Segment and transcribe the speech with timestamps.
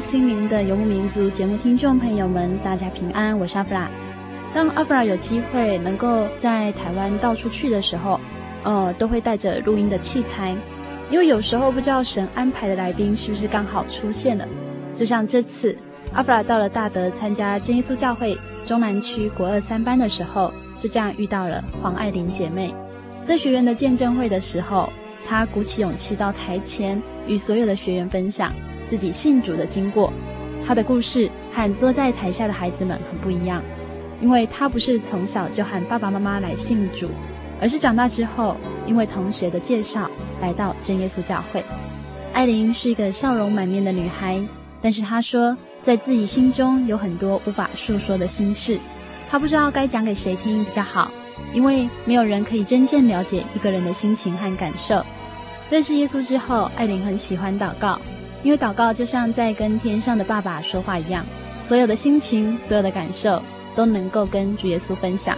[0.00, 3.90] 心灵的游牧民族节目听众朋友们，大家平安，我是阿弗拉。
[4.54, 8.18] 当阿弗拉有机会能够在台湾到处去的时候，
[8.62, 10.56] 呃，都会带着录音的器材，
[11.10, 14.48] 因为有时候不知道神安排的来宾是不是刚好出现了。
[14.94, 15.76] 就像这次，
[16.14, 22.74] 阿弗拉到了大德参加真耶稣教会中南区国二三班的时候，就这样遇到了黄爱玲姐妹。
[23.22, 24.90] 在学员的见证会的时候，
[25.28, 28.50] 她鼓起勇气到台前与所有的学员分享。
[28.90, 30.12] 自己信主的经过，
[30.66, 33.62] 他的故事和坐在台下的孩子们很不一样，
[34.20, 37.08] 因为他不是从小就和爸爸妈妈来信主，
[37.60, 38.56] 而是长大之后
[38.88, 40.10] 因为同学的介绍
[40.42, 41.64] 来到真耶稣教会。
[42.32, 44.42] 艾琳是一个笑容满面的女孩，
[44.82, 48.76] 但是她说在自己心中有很多无法诉说的心事，
[49.30, 51.12] 她不知道该讲给谁听比较好，
[51.54, 55.00] 因为没有人可以真正了解一个人的心情和感受。
[55.70, 57.96] 认识耶稣之后，艾琳很喜欢祷告。
[58.42, 61.24] 因为祷告就像在跟天上的爸爸说话一样，
[61.58, 63.42] 所有的心情、所有的感受
[63.74, 65.36] 都能够跟主耶稣分享，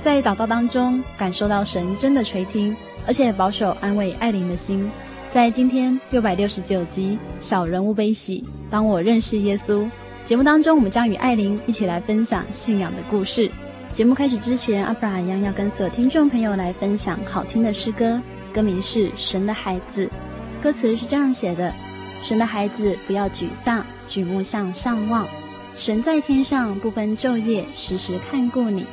[0.00, 2.74] 在祷告当中感受到神真的垂听，
[3.06, 4.88] 而且保守安慰爱琳的心。
[5.32, 9.86] 在今天六百六十九集《小人物悲喜》，当我认识耶稣
[10.24, 13.50] 节目当中，我们将与爱琳一起来分享信仰的故事。
[13.92, 18.20] 节目开始之前，阿弗拉一样要跟所有听众朋友来分享好听的诗歌，
[18.52, 20.06] 歌名是《神的孩子》，
[20.62, 21.72] 歌词是这样写的。
[22.22, 25.26] 神的孩子，不要沮丧，举目向上望。
[25.76, 28.86] 神在天上不分昼夜，时时看顾你。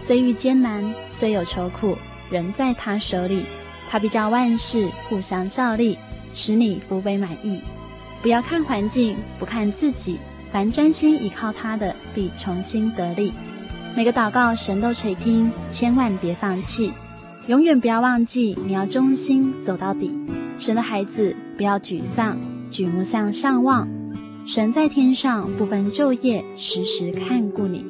[0.00, 1.96] 虽遇艰难，虽有愁苦，
[2.30, 3.44] 仍在他手里。
[3.88, 5.98] 他必叫万事互相效力，
[6.32, 7.60] 使你福杯满溢。
[8.22, 10.18] 不要看环境，不看自己，
[10.50, 13.32] 凡专心倚靠他的，必重新得力。
[13.94, 16.92] 每个祷告，神都垂听，千万别放弃，
[17.46, 20.18] 永远不要忘记，你要忠心走到底。
[20.58, 22.38] 神的孩子，不要沮丧。
[22.72, 23.86] 举目向上望，
[24.46, 27.84] 神在天上不分昼夜，时时看顾你。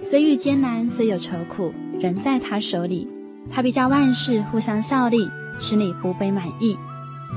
[0.00, 3.06] 虽遇艰难，虽有愁苦，仍在他手里。
[3.50, 5.28] 他必叫万事互相效力，
[5.60, 6.76] 使你福杯满溢。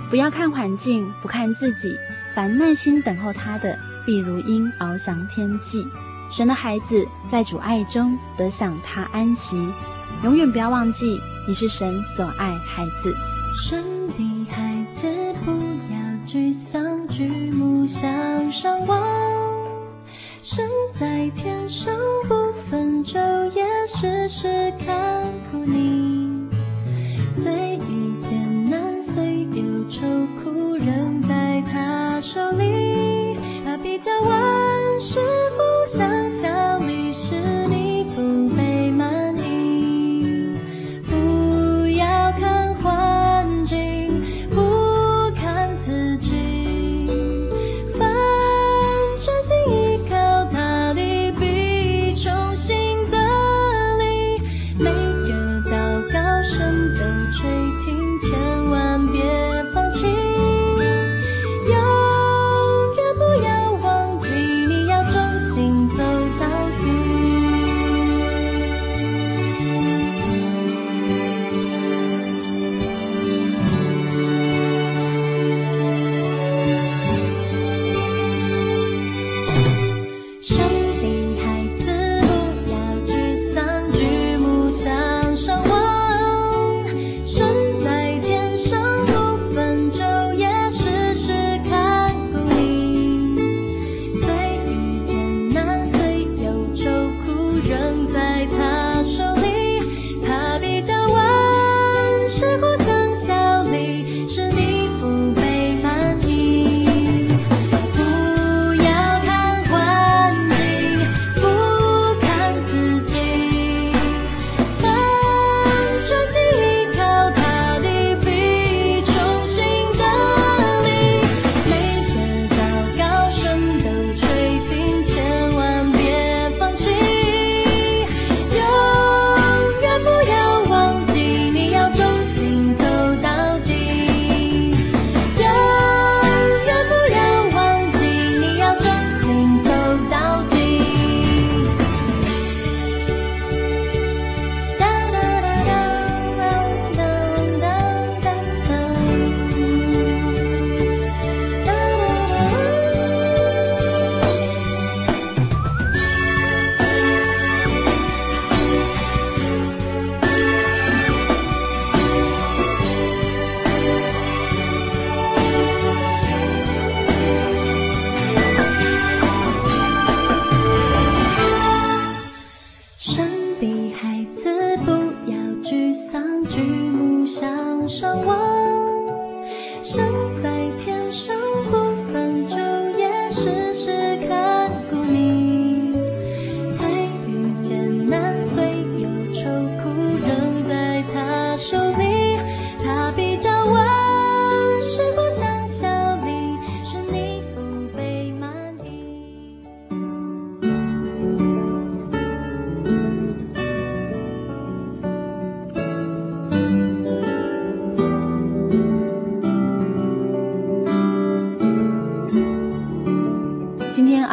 [0.10, 1.94] 不要看环境，不看自己，
[2.34, 5.86] 凡耐心等候他的，必如鹰翱翔天际。
[6.32, 9.58] 神的孩子在主爱中得享他安息，
[10.24, 13.14] 永远不要忘记你是神所爱孩子。
[13.68, 13.84] 神
[14.18, 14.25] 的
[18.56, 19.06] 上望，
[20.42, 20.66] 身
[20.98, 21.94] 在天上
[22.26, 23.20] 不分昼
[23.52, 26.48] 夜，时时看顾你。
[27.34, 30.08] 虽遇艰难，虽有愁
[30.42, 34.65] 苦，仍在他手里，他必将万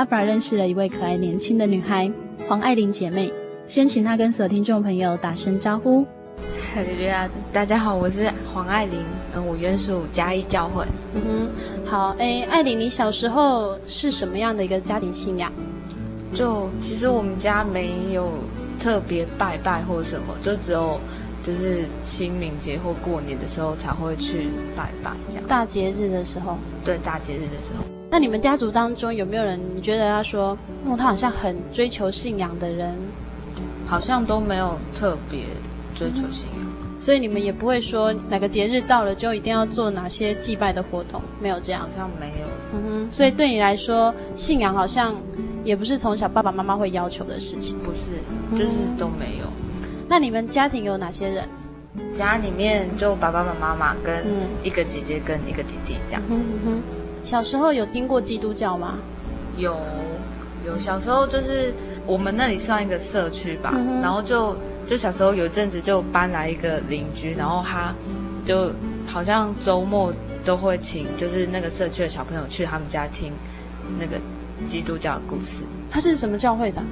[0.03, 2.11] 阿布拉认识了一位可爱年轻的女孩
[2.49, 3.33] 黄爱玲姐妹，
[3.69, 6.03] 先请她跟所有听众朋友打声招呼。
[6.75, 8.99] 哈利路亚，大家好，我是黄爱玲，
[9.33, 10.85] 嗯，我原属嘉义教会。
[11.15, 15.53] 嗯哼，好，哎，爱玲，你小时候是什么样的一个家庭信仰？
[16.35, 18.33] 就其实我们家没有
[18.81, 20.99] 特别拜拜或什么，就只有
[21.45, 25.45] 就是清明节或过年的时候才会去拜拜这样。
[25.47, 26.59] 大节日的时候？
[26.85, 27.92] 对，大节日的时候。
[28.13, 32.95] 那你们家族当中有没有人你觉得他说，嗯，他好像很追求信仰的人？
[33.87, 35.41] 好像都没有特别
[35.95, 36.61] 追求信仰。
[36.61, 36.69] 嗯
[37.01, 41.81] 所以你们也不会说哪个节日到了就一定要做哪些祭拜的活动，没有这样？
[41.81, 42.47] 好像没有。
[42.75, 43.09] 嗯哼。
[43.11, 45.13] 所以对你来说，信仰好像
[45.65, 47.77] 也不是从小爸爸妈妈会要求的事情。
[47.79, 48.13] 不是，
[48.53, 49.47] 就是都没有。
[49.47, 49.89] 嗯。
[50.07, 51.49] 那你们家庭有哪些人？
[52.15, 54.25] 家里面就爸爸妈妈跟
[54.63, 56.23] 一个姐姐跟一个弟弟这样。
[56.31, 56.83] 嗯哼。
[57.23, 58.99] 小时候有听过基督教吗？
[59.57, 59.77] 有，
[60.67, 60.79] 有。
[60.79, 61.73] 小时候就是
[62.07, 64.57] 我们那里算一个社区吧，嗯，然后就。
[64.85, 67.95] 就小时候有一阵子就搬来一个邻居，然后他
[68.45, 68.69] 就
[69.07, 70.13] 好像周末
[70.45, 73.33] 都会请就是那个社区的小朋友去他们家听
[73.97, 74.17] 那个
[74.67, 75.63] 基督教的故事。
[75.89, 76.83] 他是什么教会的？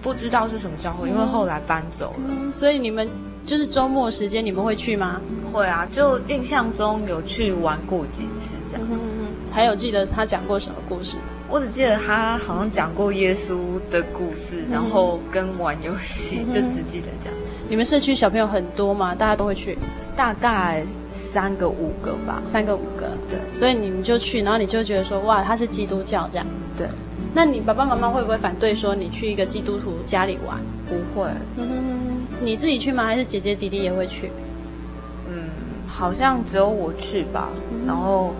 [0.00, 2.28] 不知道是什么教会，因为后来搬走了。
[2.28, 3.08] 嗯，所以你们
[3.44, 5.20] 就是周末时间你们会去吗？
[5.52, 8.86] 会啊，就印象中有去玩过几次这样。
[8.88, 11.18] 嗯哼哼，还有记得他讲过什么故事？
[11.48, 13.56] 我只记得他好像讲过耶稣
[13.90, 17.38] 的故事，然后跟玩游戏，嗯、就只记得这样。
[17.68, 19.14] 你们社区小朋友很多吗？
[19.14, 19.76] 大家都会去？
[20.16, 23.10] 大概三个五个吧，三个五个。
[23.28, 26.46] 对，所以你们就去，然后你就觉得说，哇，他是基督教这样。
[26.76, 26.86] 对。
[27.34, 30.58] 那你爸爸妈妈会不会反对说你去一个基督徒家里玩？
[30.86, 31.30] 不会。
[32.44, 33.04] 你自己去吗？
[33.04, 34.30] 还是姐姐弟弟也会去？
[35.28, 35.44] 嗯，
[35.86, 38.34] 好像只有我去吧，嗯、然后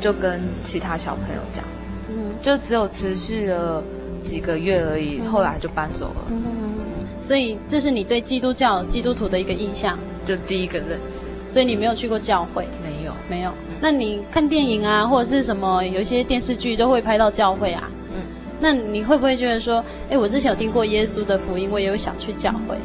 [0.00, 1.64] 就跟其他小朋友讲。
[2.08, 3.82] 嗯就只有持续了
[4.22, 6.26] 几个月而已，后来就搬走了。
[6.30, 6.74] 嗯
[7.20, 11.26] 所以这是你对基督教、基督徒的一个印象，就第一个认识。
[11.48, 12.68] 所以你没有去过教会？
[12.82, 13.50] 没有，没有。
[13.80, 17.88] 那你看电影啊，或者是什么，有一些电视剧都会拍到教会啊。
[18.10, 18.20] 嗯。
[18.60, 22.76] 那你会不会觉得说，哎，我之前有听过耶稣的福音，我也有想去教会？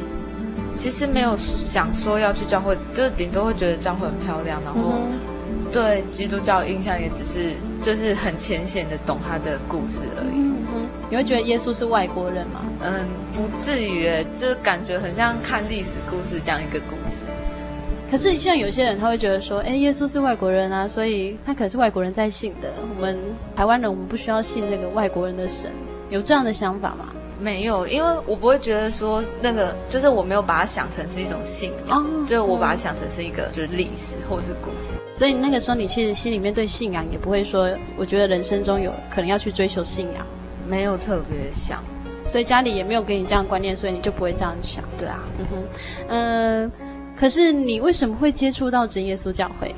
[0.80, 4.94] 其实没有想说要去教会，就是顶多会觉得教会很漂亮，然后。
[5.72, 10.34] 对基督教印象也只是就是很浅显的懂他的故事而已。
[10.34, 12.62] 嗯哼，你会觉得耶稣是外国人吗？
[12.82, 17.22] 嗯，不至于，就是感觉很像看历史故事这样一个故事。
[18.10, 22.72] 可是像有些人他会觉得说，哎，耶稣是外国人啊，所以他可是外国人在信的。
[22.96, 23.16] 我们
[23.54, 25.70] 台湾人我们不需要信那个外国人的神，
[26.08, 27.10] 有这样的想法吗？
[27.40, 34.92] 没有，因为我不会觉得说那个，就是我没有把它想成是一种信仰，哦、就我把它想成是一个就是历史或者是故事。
[35.16, 40.26] 所以那个时候你其实心里面对信仰也不会说，我觉得人生中有可能要去追求信仰，
[40.68, 41.82] 没有特别想，
[42.28, 44.84] 所以家里也没有给你这样观念，所以你就不会这样想。
[44.98, 45.62] 对啊，嗯哼，
[46.08, 46.72] 嗯、呃，
[47.16, 49.74] 可是你为什么会接触到真耶稣教会？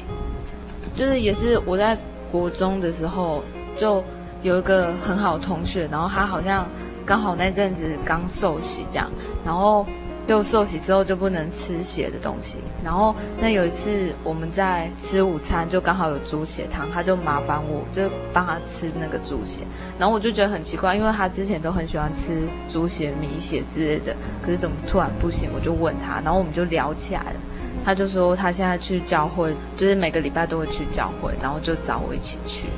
[0.96, 1.96] 就是也是我在
[2.32, 3.42] 国中的时候
[3.76, 4.02] 就
[4.42, 6.66] 有一个很好的同学，然后他好像。
[7.04, 9.10] 刚好那阵子刚受洗这样，
[9.44, 9.84] 然后
[10.26, 12.58] 就受洗之后就不能吃血的东西。
[12.84, 19.62] 然后那有一次我们在吃午餐，就刚好有猪血汤，他就麻烦我就帮他吃那个猪血。
[19.98, 25.50] 然后我就觉得很奇怪，因为他之前都很喜欢吃猪血、米血之类的，可是怎么突然不行？
[25.54, 27.40] 我就问他，然后我们就聊起来了。
[27.84, 32.68] 他就说他现在去教会，就是每个礼拜都会去教会，然后就找我一起去。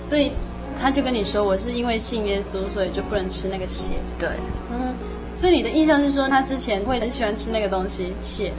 [0.00, 0.32] 所以。
[0.80, 3.94] 他就跟你说，我是因为信耶稣，所以就不能吃那个血。
[4.18, 4.28] 对，
[4.70, 4.94] 嗯，
[5.34, 8.52] 所以你的印象是说，他之前会很喜欢吃那个东西血，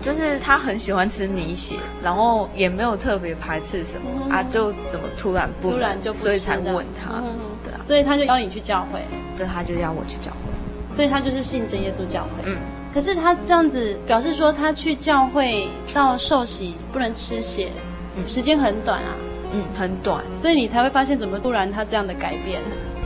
[0.00, 9.00] 就是他很喜欢吃泥血，然后也没有特别排斥什么、嗯、啊，就怎么突然不，突然就不吃，所以才问他，嗯、对啊，所以他就邀你去教会，
[9.36, 12.56] 对，他就邀我去教会，所以他就是信真耶稣教会，嗯，
[12.94, 17.70] 可是他这样子表示说，他去教会到受洗不能吃血，
[18.16, 19.14] 嗯、时间很短啊。
[19.56, 22.60] 嗯，很短，所以你才会发现怎么突然他这样的改变。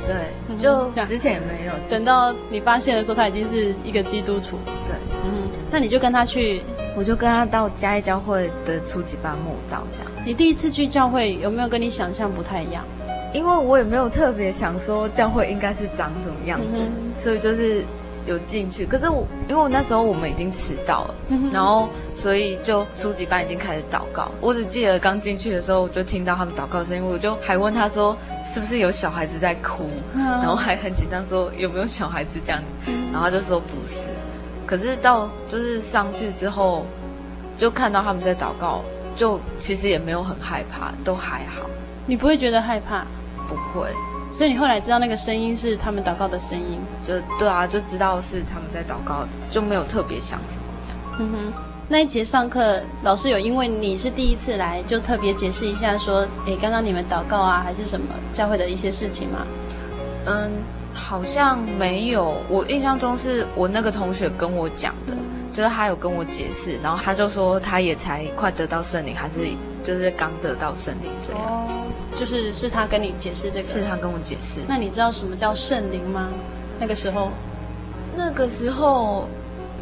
[0.05, 4.59] 对，就之前也没有，等到你发现的时候，他已经是一个基督徒。
[4.85, 6.63] 对，嗯，那你就跟他去，
[6.97, 10.11] 我就跟他到嘉义教会的初级班慕道这样。
[10.27, 12.83] 你第一次去教会有没有跟你想象不太一样？
[13.33, 17.85] 因为我也没有特别想说教会应该是长什么样子，嗯、所以就是。
[18.31, 21.15] 有进去，可是我因为我那时候我们已经迟到了，
[21.53, 24.31] 然后所以就初级班已经开始祷告。
[24.41, 34.09] 我只记得刚进去的时候，我就听到他们祷告的声音，我就还问他说是不是有小孩子在哭，然后还很紧张说有没有小孩子这样子，然后他就说不是。
[34.65, 36.87] 可是到就是上去之后，
[37.57, 38.83] 就看到他们在祷告，
[39.17, 41.69] 就其实也没有很害怕，都还好。
[42.07, 43.05] 你不会觉得害怕？
[43.49, 43.89] 不会。
[44.33, 50.99] 所以你后来知道那个声音是他们祷告的声音，就对啊，就知道是他们在祷告，就没有特别想什么这样。
[51.19, 51.53] 嗯哼，
[51.89, 59.39] 那一节上课，老师有因为你是第一次来，就特别解释一下说，哎，刚刚你们祷告啊，还是什么教会的一些事情吗？
[60.27, 60.51] 嗯，
[60.95, 62.37] 好像没有。
[62.49, 65.15] 我印象中是我那个同学跟我讲的，
[65.53, 69.41] 就是他有跟我解释，然后他就说他也才快得到圣灵，还是
[69.83, 71.75] 就是刚得到圣灵这样子。
[72.17, 74.61] 就是是他跟你解释这个，是他跟我解释。
[74.69, 76.29] 那你知道什么叫圣灵吗？
[76.79, 77.31] 那个时候，
[78.17, 79.29] 那个时候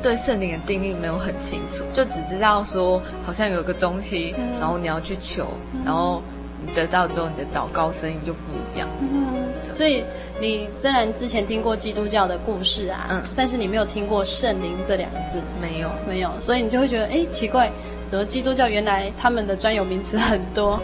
[0.03, 6.23] 对圣灵的定义没有很清楚，就只知道说好像有个东西，嗯、然后你要去求，嗯、然后
[6.65, 8.41] 你得到之后，你的祷告声音就不
[8.75, 8.89] 一样。
[9.01, 10.05] 嗯，所以
[10.41, 17.71] 你虽然之前听过基督教的故事啊，嗯，但是你没有听过圣灵这两个字，没有，没有，所以你就会觉得，哎，奇怪，
[18.07, 20.81] 怎么基督教原来他们的专有名词很多？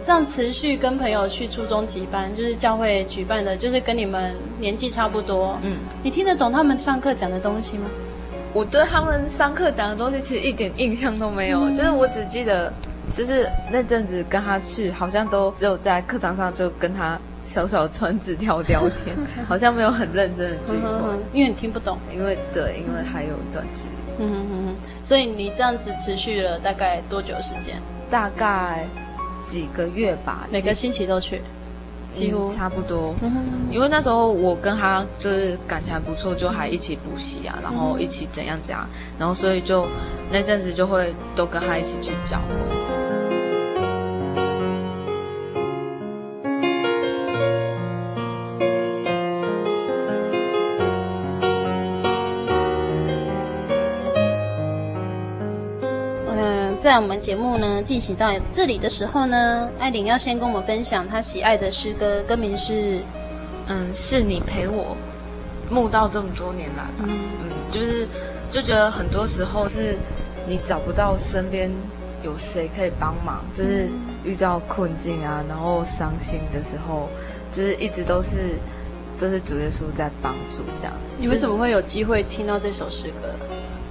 [0.00, 0.06] 对。
[0.06, 5.58] 这样持续跟朋友去初中级班，就是教会举办的，就是跟你们年纪差不多。
[5.62, 7.84] 嗯，你听得懂他们上课讲的东西吗？
[8.52, 12.72] 我对他们上课讲的东西其实一点印象都没有，嗯、就是我只记得，
[13.14, 19.16] 就是那阵子跟他去，好像都只有在课堂上就跟他小小传纸条聊天，
[19.46, 21.18] 好像没有很认真的去过、嗯。
[21.32, 24.24] 因为你听不懂，因为对，因为还有一段距离。
[24.24, 27.76] 嗯哼哼哼，所以你这样子持续了大概多久时间？
[28.10, 28.84] 大概。
[29.46, 31.40] 几个月吧，每个星期都去，
[32.12, 33.14] 几乎、嗯、差不多。
[33.70, 39.86] 因为那时候我跟他就是感情还不错，就还一起补习啊，然后一起怎样怎样，然后所以就
[40.30, 42.99] 那阵子就会都跟他一起去教会。
[56.80, 63.02] 在我们节目呢进行到这里的时候呢，艾琳要先跟我们分享她喜爱的诗歌，歌名是，
[63.66, 64.96] 嗯，是你陪我
[65.68, 67.08] 慕道这么多年来吧，嗯，
[67.42, 68.08] 嗯，就是
[68.50, 69.98] 就觉得很多时候是
[70.48, 71.70] 你找不到身边
[72.24, 73.90] 有谁可以帮忙，就是
[74.24, 77.10] 遇到困境啊，然后伤心的时候，
[77.52, 78.56] 就是一直都是
[79.18, 81.18] 就是主耶稣在帮助这样子。
[81.18, 83.28] 你为什么会有机会听到这首诗歌？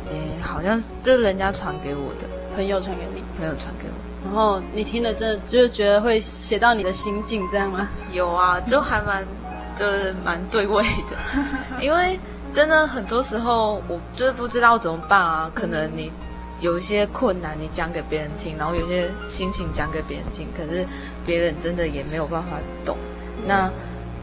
[0.09, 2.27] 诶，好像就是人家传给我的。
[2.55, 7.87] 朋友传给你，朋友传给我，然后你听了这，就觉得会写到你的心境，这样吗？
[8.11, 9.25] 有啊，就还蛮，
[9.75, 11.15] 就是蛮对味的，
[11.81, 12.19] 因为
[12.51, 15.49] 真的很多时候我就是不知道怎么办啊。
[15.53, 16.11] 可能你
[16.59, 20.85] 有一些困难，你讲给别人听，然后有些心情讲给别人听，可是
[21.25, 22.97] 别人真的也没有办法懂。
[23.45, 23.71] 那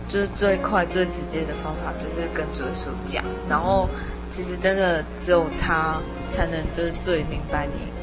[0.08, 3.24] 就是最快最直接的方法，就是跟主耶稣讲。
[3.48, 3.88] 然后
[4.28, 5.96] 其实真的只有他
[6.30, 7.95] 才能就是最明白你。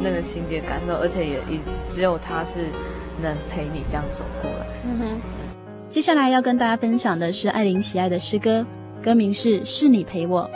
[0.00, 1.58] 那个心底的感受，而且也也
[1.90, 2.66] 只有他是
[3.22, 4.66] 能陪你这样走过来。
[4.84, 5.20] 嗯哼。
[5.88, 8.66] 接下来要跟大家分享的是艾琳喜爱的诗歌，
[9.02, 10.50] 歌名是《是你陪我》。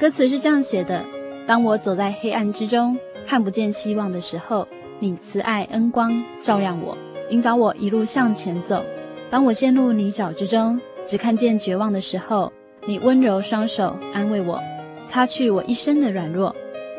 [0.00, 1.02] 歌词是这样写的：
[1.46, 4.66] 当我走在黑暗之中，看不见希望的时候，
[4.98, 6.96] 你慈爱恩光照亮我，
[7.30, 8.84] 引导我一路向前走。
[9.30, 12.52] 当我陷入泥沼之中，只看见绝望的时候，
[12.84, 14.60] 你温柔双手安慰我，
[15.06, 16.54] 擦去我一身的软弱。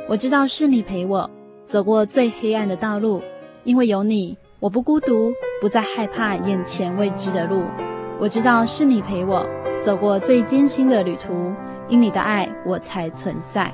[0.07, 1.29] 我知道是你陪我。
[1.73, 3.19] 走过最黑暗的道路，
[3.63, 7.63] 因为有你，我不孤独，不再害怕眼前未知的路。
[8.19, 9.43] 我知道是你陪我
[9.81, 11.51] 走过最艰辛的旅途，
[11.87, 13.73] 因你的爱，我才存在。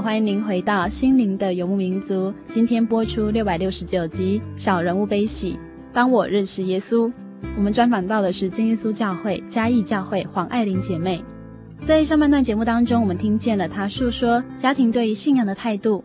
[0.00, 2.30] 欢迎您回到《心灵的游牧民族》。
[2.48, 5.54] 今天播出六百六十九集《小人物悲喜》。
[5.92, 7.10] 当我认识耶稣，
[7.56, 11.24] 我们专访到的是真耶稣教会嘉义教会黄爱玲姐妹。
[11.82, 16.04] 在上半段节目当中，我们听见了她诉说家庭对于信仰的态度。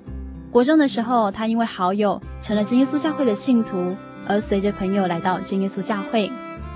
[0.49, 6.31] 国中的时候，她因为好友成了真耶稣教会的信徒，而随着朋友来到真耶稣教会。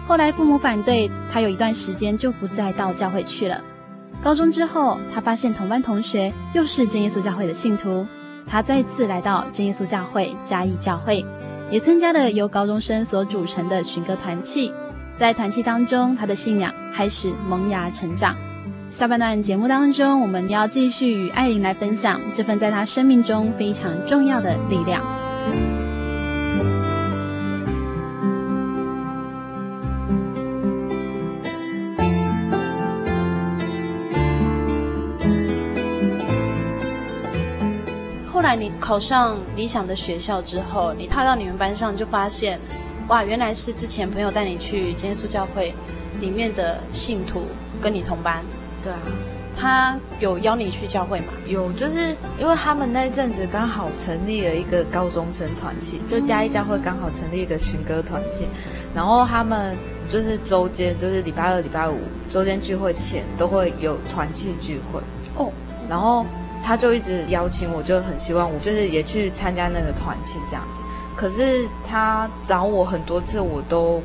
[0.05, 3.63] 后来父母反对，她有一段时间就不再到教会去了。
[4.23, 8.05] 高中之后，他发现同班同学又是真耶稣教会的信徒，
[8.47, 11.23] 他再次来到真耶稣教会嘉义教会，
[11.69, 14.73] 也参加了由高中生所组成的寻歌团契。
[15.15, 18.35] 在团契当中，他的信仰开始萌芽成长。
[18.89, 25.14] 下半段节目当中，我们要继续与爱玲来分享这份在他生命中非常重要的力量。
[38.55, 42.57] 来你考上理想的学校之后，你踏到你们班上就发现，
[43.09, 45.73] 哇，原来是之前朋友带你去真耶稣教会
[46.21, 47.41] 里面的信徒
[47.81, 48.43] 跟你同班。
[48.81, 48.99] 对啊。
[49.57, 51.27] 他有邀你去教会吗？
[51.47, 58.47] 有，就是因为他们那一阵子刚好成立了一个高中生团契，就嘉义教会刚好成立一个寻歌团契，
[58.93, 59.73] 然后他们
[60.09, 61.97] 就是周间，就是礼拜二、礼拜五
[62.29, 64.99] 周间聚会前都会有团契聚会
[65.37, 65.49] 哦。
[65.87, 66.25] 然后
[66.65, 70.81] 他就一直邀请我，就很希望我就是也去参加那个团契这样子。
[71.15, 74.01] 可是他找我很多次，我都。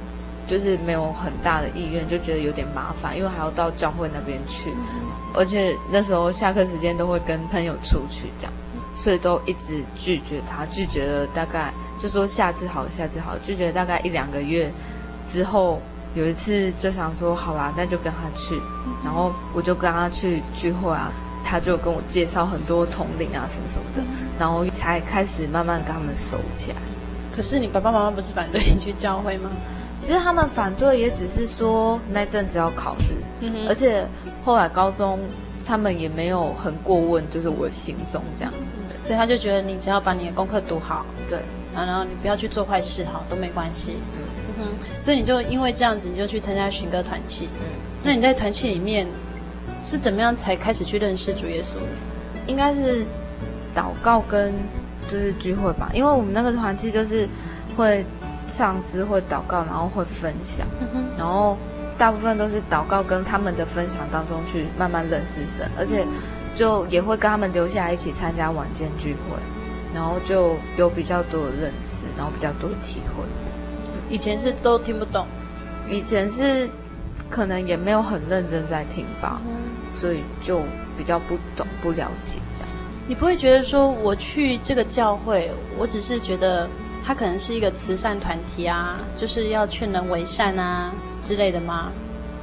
[0.46, 4.73] 就是没有很大的意愿，就觉得有点麻烦，因为还要到教会那边去，
[5.33, 8.53] 而且那时候下课时间都会跟朋友出去这样，
[8.96, 14.68] 所以都一直拒绝他，拒绝了大概就说下次好，下次好，拒绝了大概一两个月
[15.25, 15.81] 之后，
[16.16, 18.61] 有一次就想说好啦，那就跟他去，
[19.05, 21.12] 然后我就跟他去聚会啊，
[21.44, 24.03] 他就跟我介绍很多同龄啊什么什么的，
[24.38, 26.76] 然后才开始慢慢跟他们熟起来。
[27.35, 29.50] 可是你爸爸妈妈不是反对你去教会吗？
[30.00, 33.14] 其实他们反对也只是说那阵子要考试，
[33.68, 34.07] 而且
[34.44, 35.18] 后来高中
[35.66, 38.72] 他们也没有很过问，就是我的行踪这样子，
[39.03, 41.38] 所以他就觉得你只要把你的功课读好，对，
[41.74, 43.96] 然后你不要去做坏事，好都没关系，
[44.59, 47.66] 嗯哼，所以你就因为这样子，你就去参加寻歌团契，嗯，
[48.03, 49.07] 那你在团契里面
[49.85, 51.81] 是怎么样才开始去认识主耶稣？
[52.47, 53.05] 应该是
[53.75, 54.53] 祷告跟
[55.11, 57.29] 就是聚会吧，因为我们那个团契就是
[57.77, 58.05] 会。
[58.47, 60.66] 上师会祷告，然后会分享，
[61.16, 61.57] 然后
[61.97, 66.05] 大部分都是祷告跟他们的分享当中去慢慢认识神，而且
[66.53, 69.37] 就也会跟他们留下来一起参加晚间聚会，
[69.95, 73.23] 然后就有比较多的认识，然后比较多的体会。
[74.09, 75.25] 以前是都听不懂，
[75.88, 76.69] 以前是
[77.31, 79.40] 可能也没有很认真在听吧，
[79.88, 80.62] 所以就
[80.99, 82.69] 比较不懂不了解这样。
[83.09, 86.69] 你不会觉得说我去这个教会，我只是觉得。
[87.03, 91.90] 他可能是一个慈善团体啊，就是要劝人为善啊之类的吗？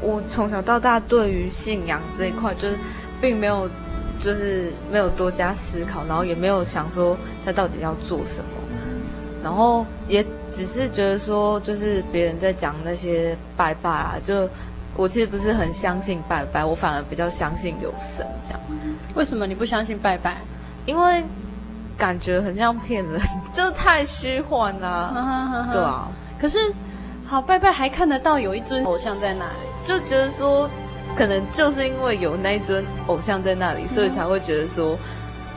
[0.02, 2.76] 我从小到大对于信仰这一块，就是
[3.22, 3.70] 并没有，
[4.20, 8.50] 就是没有多加思考，然后也没有想说他到底要做什么，
[9.44, 14.50] 然后也只是觉得说，就是别人在讲那些拜拜啊，就
[14.98, 18.60] 我其实不是很相信拜拜，我反而比较相信有神这样。
[19.16, 20.38] 为什么你不相信拜拜？
[20.86, 21.24] 因为。
[21.98, 23.20] 感觉很像骗人，
[23.52, 26.08] 就太虚幻了，对啊。
[26.38, 26.72] 可是，
[27.26, 30.70] 好拜拜还看得到有一尊偶像在那里，就觉得说，
[31.16, 34.96] 可能就是因为有那一尊偶像在那里，嗯、所以才会觉得说，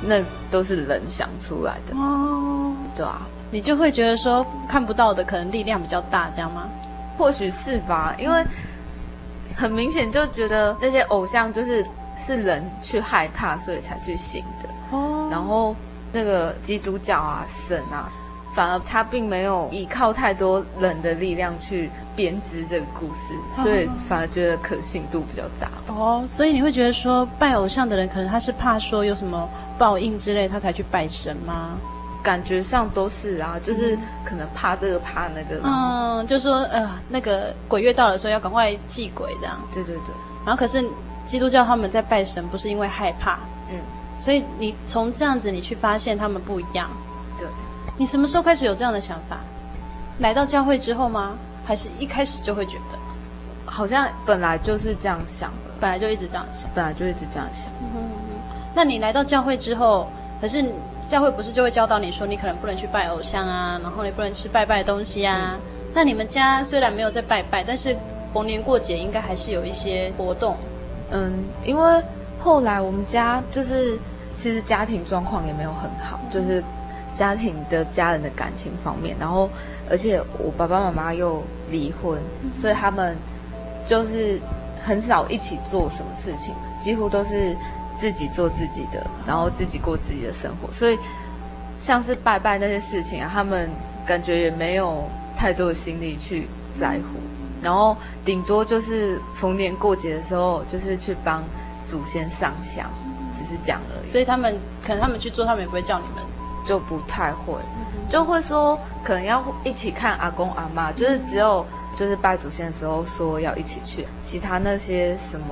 [0.00, 1.94] 那都是人想出来的。
[1.94, 6.66] 哦，对啊，你就会觉得说，看不到的可能力量比较大，这样吗？
[7.18, 8.42] 或许是吧，因为
[9.56, 11.84] 很明显就觉得那些偶像就是
[12.16, 14.68] 是人去害怕，所以才去信的。
[14.90, 15.74] 哦，然后。
[16.12, 18.10] 那个基督教啊，神啊，
[18.52, 25.70] 反而他并没有依靠太多人的力量去编织这个故事，所以反而觉得可信度比较大。
[25.86, 31.78] 哦，所以你会觉得说拜偶像的人，可能他是怕说有什么报应之类，他才去拜神吗？
[32.22, 35.60] 感觉上都是啊，就是可能怕这个怕那个。
[35.64, 39.60] 嗯，就说呃，那个鬼月到了，所以要赶快祭鬼这样。
[39.72, 40.14] 对对对。
[40.44, 40.84] 然后可是
[41.24, 43.38] 基督教他们在拜神，不是因为害怕。
[43.70, 43.78] 嗯。
[44.18, 46.90] 所以你从这样子，你去发现他们不一样。
[47.38, 47.46] 对，
[47.96, 49.40] 你什么时候开始有这样的想法？
[50.18, 51.36] 来到教会之后吗？
[51.64, 52.98] 还是一开始就会觉得？
[53.64, 57.72] 好像本来就是这样想的，本来就一直这样想，本来就一直这样想。
[57.80, 58.40] 嗯哼哼。
[58.74, 60.64] 那你来到教会之后，可是
[61.10, 65.54] 教会不是就会教导你说，你可能不能去拜偶像啊，然后你不能吃拜拜的东西啊。
[65.54, 65.60] 嗯。
[65.92, 67.96] 那你们家虽然没有在拜拜，但是
[68.32, 70.56] 逢年过节应该还是有一些活动。
[71.10, 72.02] 嗯，因为。
[72.42, 73.98] 后来我们家就是，
[74.34, 76.64] 其实家庭状况也没有很好，就是
[77.14, 79.46] 家庭的家人的感情方面，然后
[79.90, 82.18] 而且我爸爸妈妈又离婚，
[82.56, 83.14] 所以他们
[83.84, 84.40] 就是
[84.82, 87.54] 很少一起做什么事情，几乎都是
[88.00, 90.98] 自己做自己的，然后自己过自己的生活，所以
[91.78, 93.70] 像是拜拜那些事情啊，他们
[94.04, 97.20] 感觉也没有太多的心力去在乎，
[97.62, 101.44] 然后顶多就是逢年过节的时候，就是去帮。
[101.82, 102.86] 祖先上香，
[103.34, 104.08] 只是讲而已。
[104.08, 106.22] 所以他们可能他们去做，他们也不会叫你们，
[106.64, 107.54] 就不太会，
[108.08, 115.46] 就会说可能要一起看阿公阿妈，就是只有就是拜祖先的时候说要一起去，其他那些什么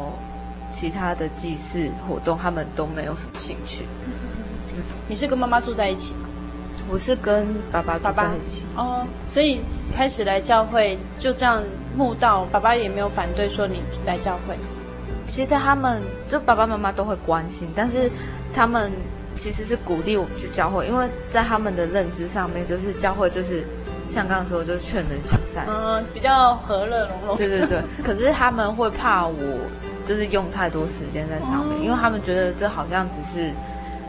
[0.72, 3.84] 其他的祭祀活动，他们都没有什么兴趣。
[5.08, 6.28] 你是跟妈妈住在一起吗？
[6.90, 8.64] 我是跟爸爸住在一起。
[8.76, 9.60] 哦，所以
[9.94, 11.62] 开始来教会就这样
[11.96, 14.54] 慕道，爸爸也没有反对说你来教会。
[15.26, 18.10] 其实他们就爸爸妈妈都会关心，但是
[18.54, 18.90] 他们
[19.34, 23.62] 其实是鼓励我们去教会，因为在他们的认知上面，就是教会就是
[24.06, 27.36] 像刚刚说的，就是劝人向善，嗯，比较和乐融融。
[27.36, 27.82] 对对对。
[28.02, 29.58] 可是他们会怕我，
[30.08, 33.52] 就是用太多时间在上面，嗯、因为他们觉得这好像只是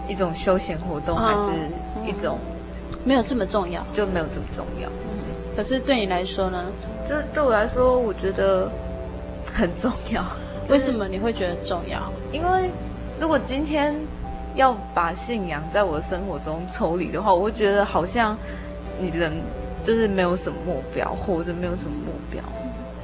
[0.07, 2.39] 一种休闲活动，嗯、还是一种、
[2.93, 4.87] 嗯、没有这么重要，就没有这么重要。
[4.87, 5.19] 嗯、
[5.57, 6.63] 可是对你来说呢？
[7.05, 8.71] 就是对我来说，我觉得
[9.53, 10.23] 很重要。
[10.69, 11.99] 为什么你会觉得重要？
[12.31, 12.69] 因为
[13.19, 13.93] 如果今天
[14.55, 18.37] 要把信仰在我的生活中抽离的话，我会觉得好像
[18.99, 19.33] 你人
[19.83, 22.41] 就是没有什么目标，或者没有什么目标。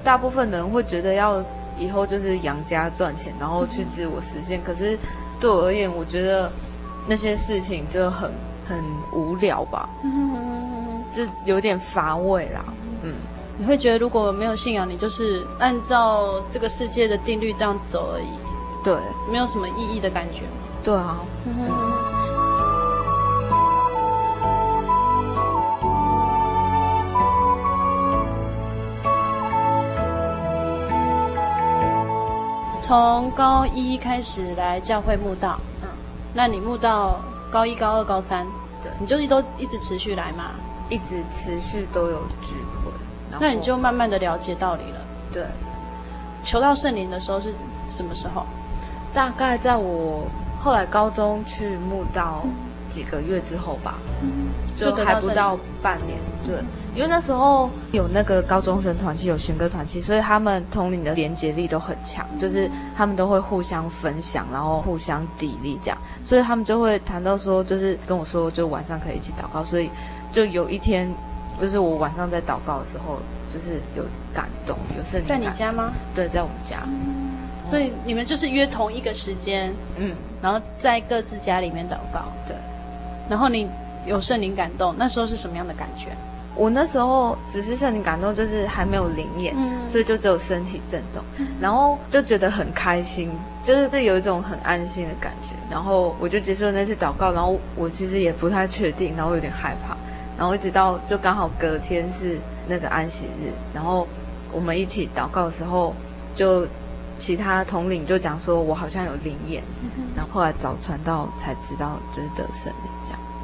[0.03, 1.43] 大部分人会觉得要
[1.77, 4.61] 以后就是养家赚钱，然后去自我实现。
[4.63, 4.97] 可是
[5.39, 6.51] 对我而言，我觉得
[7.07, 8.31] 那些事情就很
[8.67, 9.89] 很无聊吧，
[11.11, 12.63] 就有点乏味啦。
[13.03, 13.13] 嗯。
[13.57, 18.27] 你会觉得如果没有信仰，你就是按照这个世界的定律这样走而已，
[18.83, 18.93] 对，
[19.31, 20.51] 没有什么意义的感觉吗？
[20.83, 21.19] 对啊。
[21.45, 21.84] 嗯。
[32.85, 35.87] 从高一开始来教会慕道，嗯，
[36.35, 37.19] 那你慕道
[37.51, 38.45] 高一、高二、高三，
[38.79, 40.51] 对，你就都一直持续来嘛？
[40.87, 42.91] 一直持续都有聚会。
[43.39, 44.99] 那你就慢慢的了解道理了。
[45.33, 45.47] 对，
[46.43, 47.55] 求到圣灵的时候是
[47.89, 48.45] 什么时候？
[49.15, 50.27] 大概在我
[50.63, 52.43] 后来高中去慕道
[52.89, 56.17] 几个月之后吧，嗯、就还不到半年。
[56.45, 56.55] 对，
[56.95, 69.89] 因为那时候有那个高中生团契，有寻歌团契，所以他们同龄的连结力都很强，就是他们都会互相分享，然后互相砥砺这样，所以他们就会谈到说，就是跟我说，就晚上可以一起祷告，所以
[70.31, 71.09] 就有一天。
[71.57, 73.17] 就是我晚上在祷告的时候，
[73.47, 75.25] 就是有感动，有圣灵。
[75.25, 75.93] 在你家吗？
[76.13, 76.79] 对，在我们家。
[76.85, 77.31] 嗯，
[77.63, 82.25] 所以你们就是约同一个时间，嗯，然后在各自家里面祷告。
[82.45, 82.57] 对。
[83.29, 83.67] 然后你
[84.05, 86.09] 有圣灵感动，那时候是什么样的感觉？
[86.57, 93.29] 我那时候只是圣灵感动，就是还没有灵验，嗯，所以就只有身体震动，嗯，然后就觉得很开心，
[93.61, 95.49] 就是有一种很安心的感觉。
[95.69, 99.97] 然后我就接受了那次祷告，然后我其实也不太确定，然后有点害怕。
[100.37, 104.07] 然后一直到就刚好隔天是那个安息日，然后
[104.53, 105.93] 我们一起祷告的时候，
[106.33, 106.65] 就
[107.17, 112.91] 其他统领就讲说，我好像有灵验，嗯、然后后来早传道才知道就是得圣灵。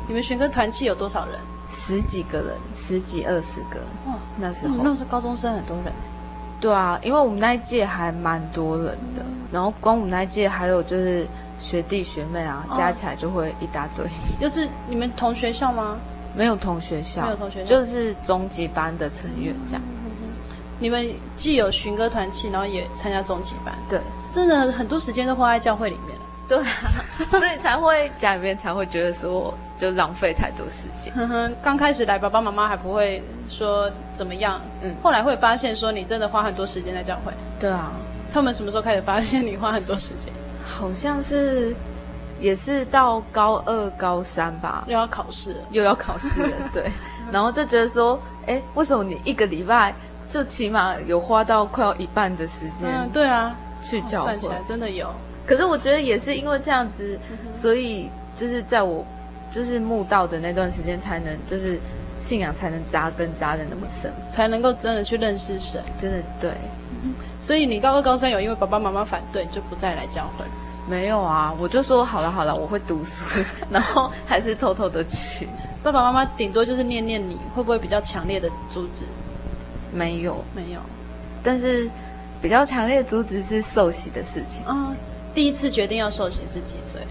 [0.07, 1.39] 你们寻歌团契有多少人？
[1.67, 3.79] 十几个人，十几二十个。
[4.07, 5.93] 哇，那时候那是高中生很多人。
[6.59, 11.25] 对啊，因为我们那一届还蛮多人的，嗯、然后光我们那一届还有就是
[11.57, 14.05] 学弟学妹啊，哦、加起来就会一大堆。
[14.39, 15.97] 又是你们同学校吗？
[16.35, 19.81] 没有同学校，没有同学校，就是中级班的成员这样。
[20.05, 20.11] 嗯、
[20.77, 23.99] 你们既有寻歌团契，然后也参加中级班，对，
[24.31, 26.21] 真的很多时间都花在教会里面了。
[26.47, 26.65] 对啊，
[27.31, 31.11] 所以才会家里面才会觉得说，就浪费太多时间。
[31.13, 37.33] 哼哼，刚开始来，爸爸妈妈还不会说怎么样，嗯，后来会发现说你真的花很多时间在教会。
[37.59, 37.91] 对啊，
[38.31, 40.31] 他们什么时候开始发现你花很多时间？
[40.63, 41.75] 好像是。
[42.39, 46.91] 也是到高二、高三吧，又要考试，又要考试了，对。
[47.31, 49.93] 然后就觉得说，哎，为什么你一个礼拜
[50.27, 52.89] 就起码有花到快要一半的时间？
[52.89, 55.07] 嗯，对啊，去教会，算起来真的有。
[55.45, 57.19] 可是我觉得也是因为这样子，
[57.53, 59.05] 所以就是在我
[59.51, 61.79] 就是慕道的那段时间，才能就是
[62.19, 66.51] 信仰才能扎根扎的那么深，才能够真的去认识神，真的对。
[67.41, 70.45] 所以你高二、高三有因为爸爸妈妈反对，就不再来教会。
[70.87, 73.23] 没有啊，我就说好了好了，我会读书，
[73.69, 75.47] 然后还是偷偷的去。
[75.83, 79.03] 爸爸妈妈顶多就是念念你，会不会比较强烈的阻止？
[79.91, 80.79] 没有，没有。
[81.43, 81.89] 但是
[82.41, 84.63] 比较强烈的阻止是受洗的事情。
[84.65, 84.95] 啊、哦，
[85.33, 87.01] 第一次决定要受洗是几岁？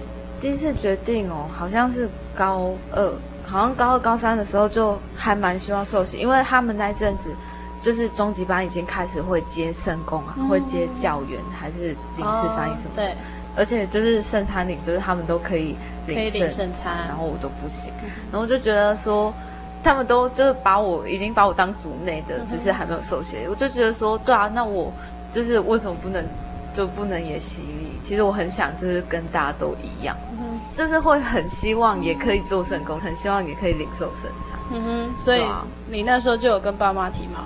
[0.40, 3.12] 第一次决定哦，好像是高二，
[3.46, 7.34] 好像高二高三的时候就还蛮希望受洗，因为他们那一阵子
[7.82, 13.02] 就是中级班已经开始会接圣工啊，嗯、会接教员还是临时翻译什么的。
[13.02, 13.14] 哦、对。
[13.56, 15.74] 而且就是圣餐领，就是他们都可以
[16.06, 19.34] 领圣餐，然后我都不行，嗯、然后就觉得说，
[19.82, 24.90] 他们都就是把我已经把我当组内的，嗯、只是还没有受洗，我就觉得说，对啊，那我
[25.32, 26.24] 就是为什么不能
[26.72, 27.98] 就不能也洗礼？
[28.04, 30.29] 其实我很想就是跟大家都一样，嗯、
[30.72, 34.58] 就是会很希望也可以做圣工，很希望也可以领受圣餐。
[34.72, 35.44] 嗯哼，所以
[35.88, 37.44] 你那时候就有跟爸妈提吗？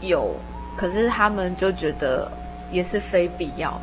[0.00, 0.34] 有，
[0.76, 2.30] 可是他们就觉得。
[2.72, 3.78] 也是非必要，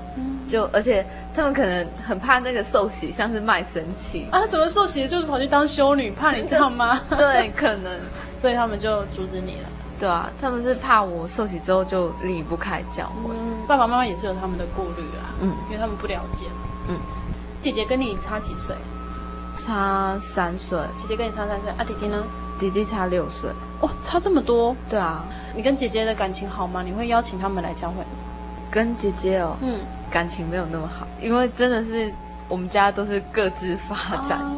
[0.47, 4.47] 就而且他们可能很怕那个受洗，像是卖身契啊？
[4.47, 6.99] 怎么受洗就是跑去当修女，怕你知道吗？
[7.15, 7.99] 对，可能，
[8.35, 9.69] 所以他们就阻止你了。
[9.99, 13.29] 对啊，他们是怕我受洗之后就离不开教会。
[13.29, 16.47] 嗯，爸爸妈妈也是有他们的顾虑啦，嗯，因为他们不了解。
[16.87, 16.95] 嗯，
[17.61, 18.75] 姐姐跟你差几岁？
[19.55, 21.83] 差三岁，姐姐跟你差三岁啊？
[21.83, 22.23] 弟弟呢？
[22.59, 23.49] 弟弟差六岁。
[23.81, 24.75] 哇，差这么多？
[24.89, 25.23] 对啊。
[25.55, 26.81] 你跟姐姐的感情好吗？
[26.83, 28.03] 你会邀请他们来教会？
[28.71, 29.79] 跟姐姐哦，嗯，
[30.11, 32.13] 感情没有那么好，因为真的是
[32.47, 33.95] 我们家都是各自发
[34.27, 34.53] 展，啊、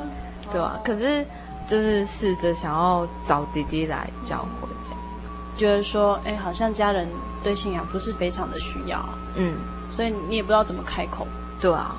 [0.52, 0.80] 对吧、啊？
[0.84, 1.26] 可是
[1.66, 5.00] 就是试着想要找弟弟来教会这样，
[5.56, 7.08] 觉得说，哎，好像家人
[7.42, 9.00] 对信仰不是非常的需要，
[9.36, 9.56] 嗯，
[9.90, 11.26] 所以你也不知道怎么开口，
[11.62, 11.96] 对啊，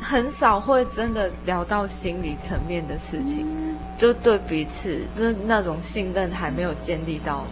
[0.00, 7.44] 很少会真的聊到心理层面的事情，嗯、就对彼此就是那种信任还没有建立到，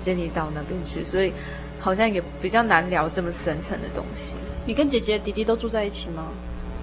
[0.00, 1.32] 建立到那边去，所以。
[1.80, 4.36] 好像也比较难聊这么深层的东西。
[4.64, 6.28] 你跟姐姐、弟弟都住在一起吗？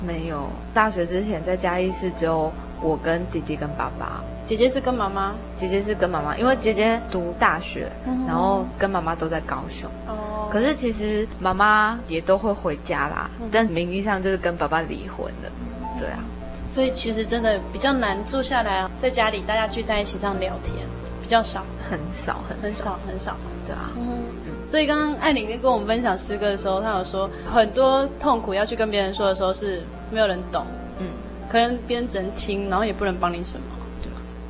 [0.06, 4.24] 没有，大学之前在嘉义市只有我跟弟弟跟爸爸。
[4.46, 5.34] 姐姐是跟妈妈？
[5.56, 9.90] 姐姐是跟妈妈，因为姐姐读大学，嗯、然后跟妈妈都在高雄。
[10.08, 10.50] 哦。
[10.52, 15.50] 可是其实妈妈也都会回家啦，嗯、但名义上就是跟爸爸离婚的。
[15.98, 16.20] 对啊。
[16.68, 20.76] 所以其实真的比较难住下来啊，在家里大家聚在一起这样聊天
[21.22, 23.38] 比较少，很少很少很少很少，
[23.68, 23.92] 对啊。
[23.96, 24.26] 嗯。
[24.66, 30.66] 所以刚刚艾琳跟我们分享诗歌的时候，她有说很多痛苦要去跟别人说的时候是没有人懂，
[31.00, 31.08] 嗯，
[31.50, 33.66] 可能别人只能听，然后也不能帮你什么？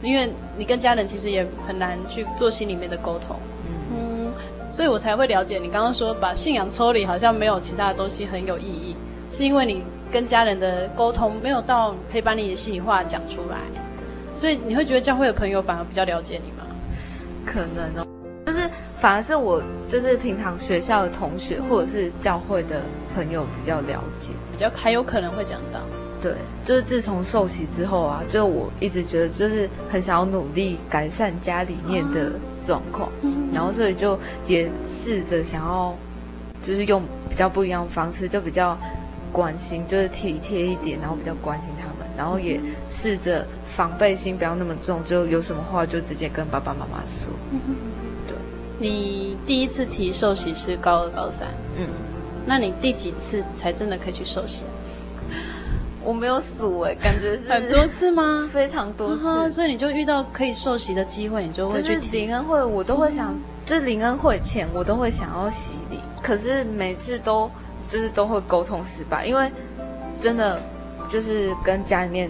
[0.02, 3.36] 因为你跟家人其实也很难去做心里面的沟通，
[3.68, 4.34] 嗯，嗯，
[4.72, 8.96] 所以我才会了解你刚刚说把信仰抽离，好像没有其他的东西很有意义，
[9.30, 13.58] 是因为你跟家人的沟通没有到可以把你的心里话讲出来，
[14.34, 16.66] 所以你会觉得教会的朋友反而比较了解你吗？
[17.46, 18.08] 可能哦。
[18.44, 22.82] 就是反而是我，就是平常学校的同学或者是教会的
[23.14, 25.80] 朋友比较了解，比较还有可能会讲到。
[26.22, 34.18] 对，就是自从受洗之后啊，就我一直觉得就是很想要努力改善家里面的状况，嗯、然后所以就
[34.48, 35.96] 也试着想要，
[36.62, 38.78] 就是用比较不一样的方式，就比较
[39.32, 42.60] 关心，就是体贴一点，然后比较关心他们，然后也
[42.90, 47.34] 试着防备心不要那么重，就有什么话就直接跟爸爸妈妈说。
[47.52, 47.76] 嗯
[48.84, 51.48] 你第一次提受洗是高二、高三，
[51.78, 51.88] 嗯，
[52.48, 54.64] 那你第几次才真的可以去受洗？
[56.04, 58.50] 我没有数哎，感觉是很多次吗？
[58.52, 62.12] 非常多次，啊，所以你就遇到可以受洗的机会，你就会去提。
[62.12, 67.50] 灵恩会，我都会想，嗯、就是灵恩会前，我都会想要洗礼，可是每次都
[67.88, 69.52] 就是都会沟通失败，因为
[70.20, 70.60] 真的
[71.10, 72.30] 就是跟家里面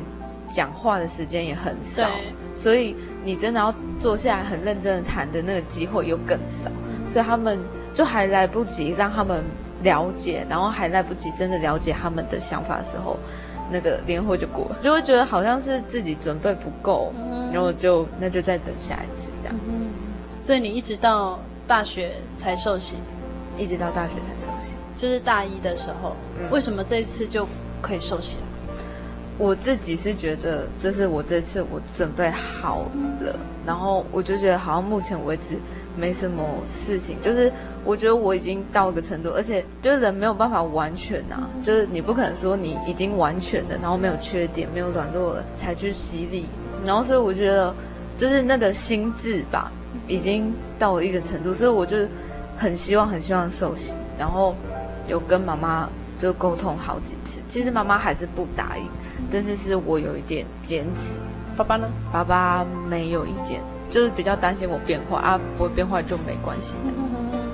[0.52, 2.08] 讲话的时间也很少，
[2.56, 2.96] 所以。
[3.24, 6.72] 你真的要坐下来很认真的谈的那个机会又更少，
[7.08, 7.60] 所以他们
[7.94, 9.44] 就还来不及让他们
[9.84, 13.20] 了解，然后还来不及真的了解他们的想法的时候，
[13.72, 17.14] 那个年会就过了，就会觉得好像是自己准备不够，
[17.54, 19.56] 然后就那就再等下一次这样。
[20.40, 22.98] 所以你一直到大学才受洗，
[23.58, 26.16] 一直到大学才受洗，就是大一的时候，
[26.52, 27.48] 为什么这一次就
[27.82, 28.38] 可以受洗？
[29.38, 32.82] 我自己是觉得，就是我这次我准备好
[33.22, 35.58] 了，然后我就觉得好像目前为止
[35.98, 37.52] 没什么事情，就是
[37.84, 46.46] 我觉得我已经到一个程度，而且就是人没有办法完全啊，就是你不可能说你已经完全的，然后没有缺点、没有软弱了才去洗礼，
[46.86, 47.74] 然后所以我觉得
[48.18, 49.72] 就是那个心智吧，
[50.08, 51.98] 已经到了一个程度，所以我就
[52.58, 54.56] 很希望、很希望受洗，然后
[55.08, 58.84] 有跟妈妈就沟通好几次，其实妈妈还是不答应。
[59.32, 61.20] 但是是我有一点坚持，
[61.56, 61.88] 爸爸呢？
[62.12, 63.62] 爸爸没有意见，
[63.92, 66.96] 就是比较担心我变坏啊，不会变坏就没关系这样。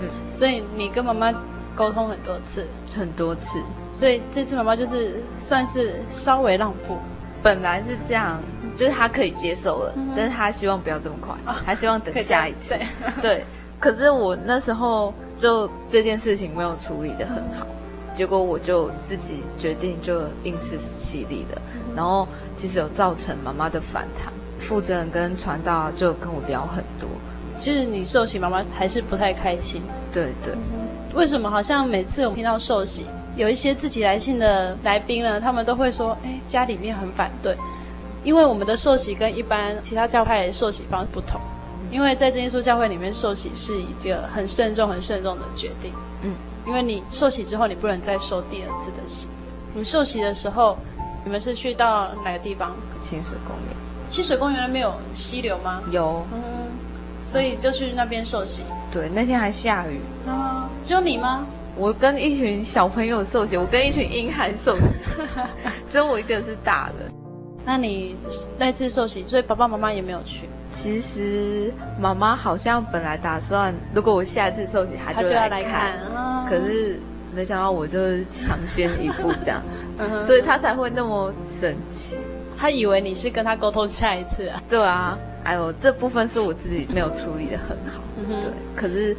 [0.01, 1.33] 嗯，所以你跟妈妈
[1.75, 2.65] 沟通很多次，
[2.95, 3.61] 很多次，
[3.91, 6.97] 所以这次妈妈就是算是稍微让步。
[7.43, 8.39] 本来是这样，
[8.75, 11.35] 就是她可以接受了，嗯、但是她希望不要这么快，
[11.65, 12.75] 她、啊、希望等下一次。
[13.21, 13.45] 对，对，
[13.79, 17.65] 可是我那时候就这件事情没有处理的很好。
[18.15, 21.61] 结果我就自己决定就硬是犀利了，
[21.95, 27.07] 然后其实有造成妈妈的反弹，负责人跟传道就跟我聊很多。
[27.55, 29.81] 其实你受洗，妈妈还是不太开心。
[30.13, 30.53] 对对。
[31.13, 33.05] 为什么好像每次我听到受洗，
[33.35, 37.57] 有一些自己来信的来宾呢，他们都会说，哎，家里面很反对，
[38.23, 41.41] 因为我们的受洗跟一般其他教派的受洗方式不同，
[41.89, 45.91] 因为在真耶稣教会里面受洗是一个很慎重、很慎重的决定。
[46.21, 46.31] 嗯。
[46.67, 49.27] 因为你受洗之后，你不能再受第二次的洗。
[49.73, 50.77] 你受洗的时候，
[51.23, 52.75] 你们是去到哪个地方？
[52.99, 53.86] 清水公园。
[54.07, 55.81] 清水公园那边有溪流吗？
[55.91, 56.25] 有。
[56.33, 56.41] 嗯，
[57.25, 58.63] 所以就去那边受洗。
[58.91, 59.99] 对，那天还下雨。
[60.27, 61.45] 啊，只有你吗？
[61.75, 65.03] 我跟一群小朋友受洗，我跟一群婴孩受洗，
[65.91, 67.11] 只有我一个是大的。
[67.63, 68.15] 那你
[68.57, 70.49] 那次受洗，所以爸爸妈妈也没有去。
[70.71, 75.99] 其实妈妈好像本来打算，如果我下次受洗，她就，就要来看。
[76.15, 76.99] 哦、可是
[77.35, 82.17] 没想到我就是抢先一步这样子， 嗯、所以她才会那么生气。
[82.59, 84.61] 他以为你是跟他沟通下一次啊？
[84.69, 89.15] 对啊，哎呦，这部分是我自己没有处理的很好，嗯对，可是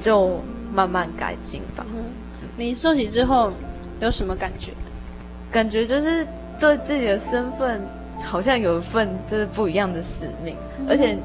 [0.00, 0.40] 就
[0.72, 1.84] 慢慢改进吧。
[1.94, 2.04] 嗯，
[2.56, 3.52] 你受洗之后
[4.00, 4.72] 有什么感觉？
[5.50, 6.26] 感觉就是
[6.60, 7.80] 对自己的身份
[8.24, 11.16] 好像有一份就是不一样的使命，嗯而且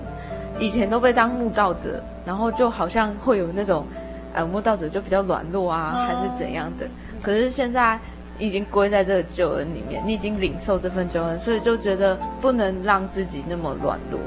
[0.59, 3.85] 以前都被当慕道者，然后就好像会有那种，
[4.33, 6.87] 呃，慕道者就比较软弱啊，哦还是怎样的。
[7.21, 7.99] 可是现在
[8.41, 14.19] 已经归在这个救恩里面，你已经领受这份救恩，所以就觉得不能让自己那么软弱，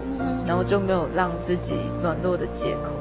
[0.46, 2.92] 然后就没有让自己软弱的借口。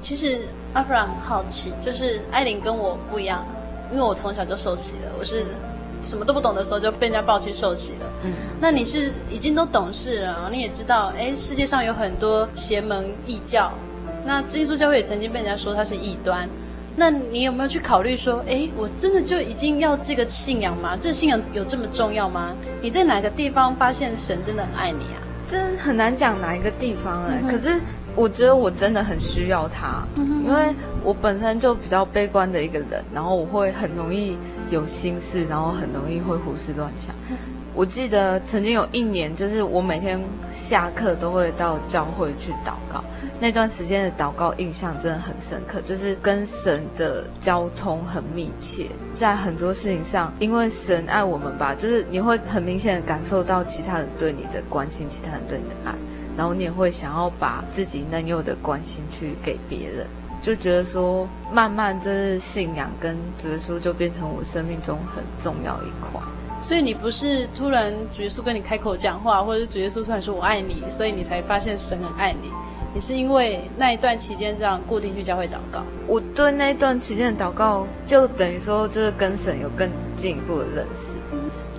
[0.00, 0.40] 其实
[0.74, 3.46] 阿弗拉很好奇，就是艾琳跟我不一样，
[3.92, 5.46] 因为我从小就受洗了，我是
[6.04, 8.06] 什么都不懂的时候就被人家抱去受洗了。
[8.24, 13.72] 嗯，那你是已经都懂事了，你也知道，哎，世界上有很多邪门异教，
[14.24, 16.48] 那基督教会也曾经被人家说它是异端。
[16.94, 20.96] 那你有没有去考虑说，哎，我真的就已经要这个信仰吗？
[21.00, 22.54] 这个信仰有这么重要吗？
[22.82, 25.18] 你在哪个地方发现神真的很爱你啊？
[25.50, 27.78] 真很难讲哪一个地方哎、嗯可是
[28.14, 34.36] 我觉得我真的很需要他，嗯因为我本身就比较悲观的一个人，然后我会很容易
[34.72, 37.14] 有心事，然后很容易会胡思乱想。
[37.74, 43.02] 我记得曾经有一年，就是我每天下课都会到教会去祷告。
[43.40, 55.94] 那段时间的祷告印象真的很深刻，就是跟神的交通很密切，在很多事情上，因为神爱我们吧，就是你会很明显的感受到其他人对你的关心，其他人对你的爱，
[56.36, 60.06] 然后你也会想要把自己能有的关心去给别人，
[60.42, 66.20] 就觉得说，慢慢就是信仰跟主耶稣就变成我生命中很重要一块。
[66.60, 72.50] 所以你不是突然主耶稣跟你开口讲话，或者是主耶稣突然说我爱你，所以你才发现神很爱你。
[72.94, 75.82] 你是因为那一段期间这样固定去教会祷告。
[76.06, 81.16] 我对那一段期间的祷告，就等于说就是跟神有更进一步的认识。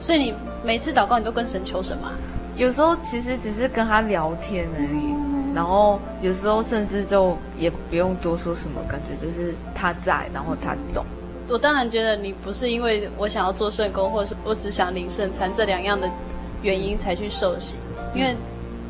[0.02, 0.34] 所以你
[0.64, 2.14] 每次祷告，你都跟神求什么啊？
[2.56, 11.06] 有时候其实只是跟他聊天而已，然后有时候甚至就也不用多说什么，感觉就是他在，然后他懂。
[11.50, 16.10] 我当然觉得你不是因为我想要做圣工，或者是我只想领圣餐这两样的
[16.62, 17.78] 原因才去受洗，
[18.16, 18.36] 因为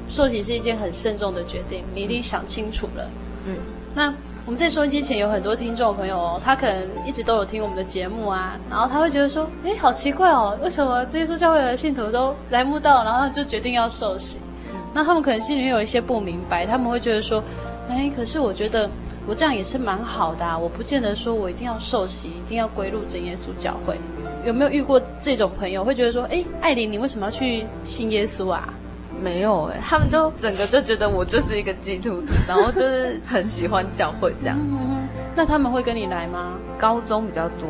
[0.07, 3.09] 受洗是一件很慎重的决定，你一定想清楚了。
[3.47, 3.57] 嗯，
[3.95, 4.13] 那
[4.45, 14.37] 我们在收音机前有很多听众朋友哦，他可能一直都有听我们的节目啊，然后他会觉得说，哎，好奇怪哦，为什么这些教会的信徒都来慕道，然后就决定要受洗？
[14.93, 17.43] 那他们可能心里面有一些不明白，他们会觉得说，
[17.89, 18.89] 哎，可是我觉得。
[19.25, 23.97] 我这样也是蛮好的啊，我不见得说我一定要受洗，一定要归入真耶稣教会。
[24.43, 28.73] 有没有遇过这种朋友会觉得说，哎，艾琳，你为什么要去信耶稣啊？
[29.23, 34.77] 没有哎、欸，他们就整个就觉得我就是一个基督徒，然后就是很喜欢教会这样子。
[34.81, 36.55] 嗯、那他们会跟你来吗？
[36.77, 37.69] 高中比较多，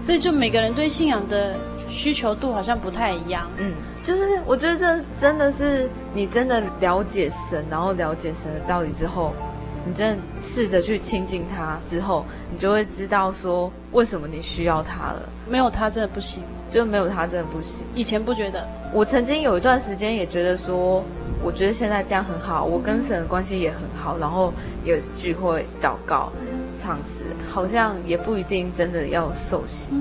[0.00, 1.54] 所以就每个人对信仰的
[1.88, 3.48] 需求度好像不太一样。
[3.58, 9.32] 嗯，就是我觉得这真的是你真的了解神，然后了解神的道理之后。
[9.82, 15.22] 你真的试着去亲近他之后，你就会知道说为什么你需要他了。
[15.48, 17.86] 没有他真的不行，就没有他真的不行。
[17.94, 21.02] 以前不觉得，我曾经有一段时间也觉得说，
[21.42, 24.52] 我觉得现在这样很好，我跟神的关系也很好，然后
[24.84, 26.30] 也聚会祷告、
[26.80, 29.92] 唱诗，好像也不一定真的要受洗。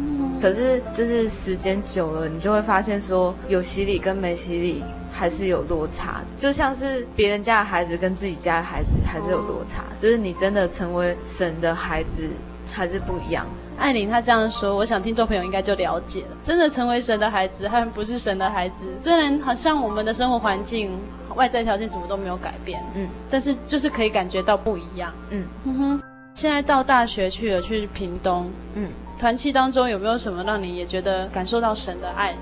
[0.41, 4.84] 可是就是时间久了，你就会发现说，有洗礼跟没洗礼。
[5.11, 12.30] 还是有落差，就像是别人家的孩子跟自己家的孩子还是有落差，就是你真的成为神的孩子
[12.71, 13.45] 还是不一样。
[13.77, 16.38] 艾琳她这样说，我想听众朋友应该就了解了。
[16.45, 20.91] 真的成为神的孩子和不是神的孩子，虽然好像我们的生活环境、
[21.36, 26.01] 外在条件什么都没有改变，嗯，但是就是可以感觉到不一样，嗯嗯哼。
[26.39, 32.33] 现在到大学去了，去屏东，嗯，团契当中有没有什么让你也觉得感受到神的爱？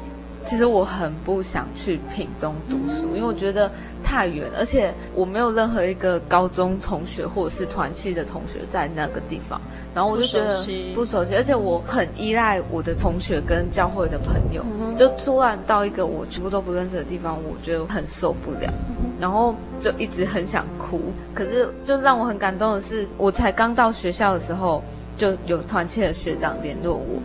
[0.48, 3.70] 其实我很不想去屏东读书，因为我觉得
[4.02, 9.60] 太远，而且我没有任何一个高中同学或者是团契的同学在那个地方，
[9.94, 14.64] 然后我就觉得不熟悉，而且我很依赖我的同学跟教会的朋友，
[14.98, 18.74] 就突然到一个我全部都不认识的地方，我觉得很受不了，
[19.20, 21.02] 然后就一直很想哭。
[21.34, 24.82] 可是就让我很感动的是，我才刚到学校的时候，
[25.18, 27.22] 就有团契的学长联络我，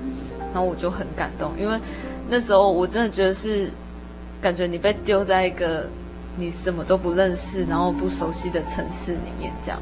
[0.52, 1.78] 然后我就很感动，因为。
[2.28, 3.70] 那时候我真的觉得是，
[4.40, 5.86] 感觉你被丢在一个
[6.36, 9.78] 你什么都不认识，然后不熟悉的城市里面这样。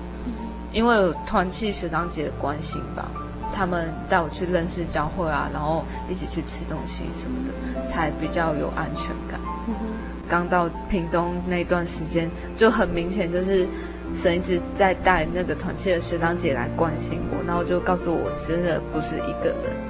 [0.72, 3.08] 因为有团契学长姐的关心吧，
[3.52, 9.40] 他们带我去认识教会啊，然后一起去吃东西什么的，才比较有安全感。
[10.28, 13.66] 刚到屏东那段时间就很明显，就是
[14.14, 19.89] 神一直在带那个团契的学长姐来关心我，然后就告诉我，真的不是一个人。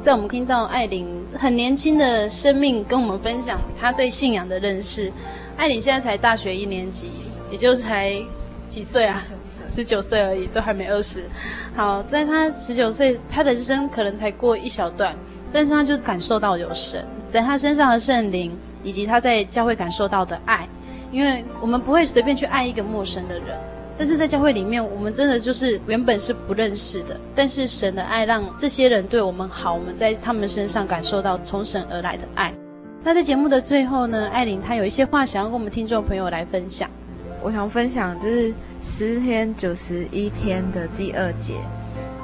[0.00, 5.12] 在我们听到艾琳很年轻的生命跟我们分享她对信仰的认识，
[5.56, 7.10] 艾琳现在才大学一年级，
[7.50, 8.14] 也就是才
[8.68, 9.20] 几岁啊？
[9.74, 11.24] 十九岁而已，都还没二十。
[11.74, 15.14] 好，在她十九岁，她的人生可能才过一小段，
[15.52, 20.66] 但是她就感受到有神在她身上的圣灵，以及她在教会感受到的爱，
[21.10, 23.58] 因为我们不会随便去爱一个陌生的人。
[23.98, 32.54] 但是在教会里面，我们真的就是原本是不认识的，但是神的爱让这些人对我们好，我们在他们身上感受到从神而来的爱。
[33.02, 36.88] 那在节目的最后呢，艾琳她有一些话想要跟我们听众朋友来分享。
[37.42, 41.54] 我想分享就是诗篇九十一篇的第二节，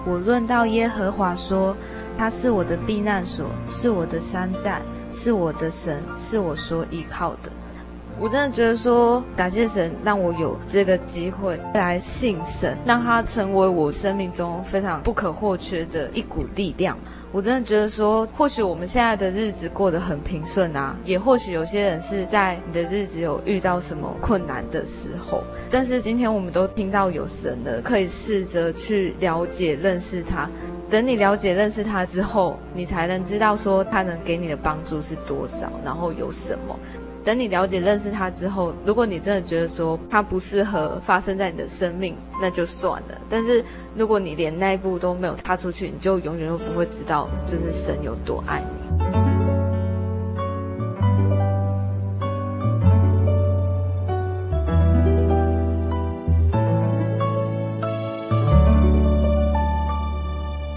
[0.07, 1.77] 我论到耶和华说，
[2.16, 4.81] 他是我的避难所，是我的山寨，
[5.12, 7.51] 是我的神，是我所依靠的。
[8.21, 16.97] 我真的觉得说，感谢神让我有这个机会来信神，让他成为我生命中非常不可或缺的一股力量。
[17.33, 30.49] 我真的觉得说，或许我们现在的日子过得很平顺啊，也或许有些人是在你的日子有遇到什么困难的时候，但是今天我们都听到有神了，可以试着去了解、认识他。
[30.89, 36.79] 等你了解、认识他之后，你才能知道说他能给你的帮助是多少，然后有什么。
[37.25, 43.18] 等你了解认识他之后，如果你真的觉得说他不适合发生在你的生命，那就算了。
[43.31, 43.64] 但是
[43.97, 48.66] 如果你连那一步都没有踏出去，你就永远都不会知道，就是神有多爱你。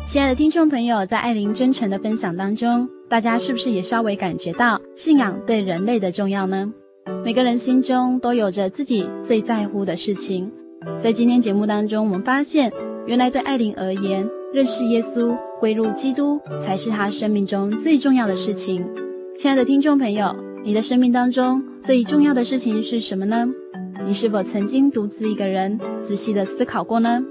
[0.06, 6.72] 亲爱的听众朋友，在艾琳真诚的分享当中，大家是不是也稍微感觉到信仰对人类的重要呢？
[7.24, 10.52] 每个人心中都有着自己最在乎的事情。
[11.00, 12.72] 在今天节目当中，我们发现，
[13.06, 18.86] 原来对艾琳而言，认识耶稣、归入基督，才是她生命中最重要的事情。
[19.38, 20.36] 亲爱的听众朋友，
[20.66, 23.48] 你的生命当中最重要的事情是什么呢？
[24.06, 27.24] 你是否曾经独自一个人仔细地思考过呢？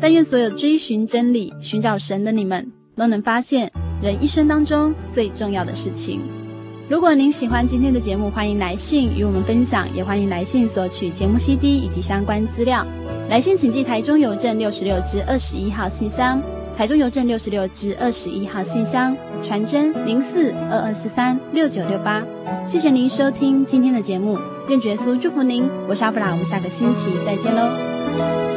[0.00, 3.70] 但愿所有追寻真理、寻找神的你们，都能发现。
[4.04, 6.20] 人一生当中最重要的事情。
[6.90, 12.86] 如果您喜欢今天的节目，欢迎来信与我们分享，也欢迎来信索取节目 CD 以及相关资料。
[13.30, 16.42] 来信请寄台中邮政六十六支二十一号信箱，
[16.76, 22.22] 台中邮政六十六支二十一号信箱，传真零四二二四三六九六八。
[22.66, 24.38] 谢谢您收听今天的节目，
[24.68, 25.66] 愿耶稣祝福您。
[25.88, 28.53] 我是阿弗拉，我们下个星期再见喽。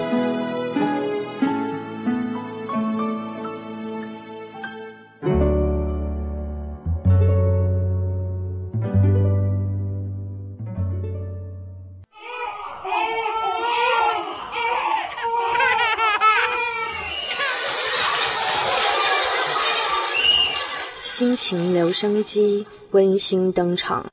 [22.00, 24.06] 生机温馨登场。